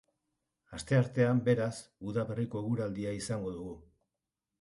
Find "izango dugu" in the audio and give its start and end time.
3.19-3.77